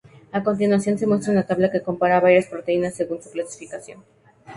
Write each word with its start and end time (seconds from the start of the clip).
A 0.33 0.41
continuación 0.43 0.97
se 0.97 1.05
muestra 1.05 1.31
una 1.31 1.45
tabla 1.45 1.69
que 1.71 1.83
compara 1.83 2.19
varias 2.19 2.47
proteínas 2.47 2.95
según 2.95 3.21
su 3.21 3.29
clasificación. 3.29 4.01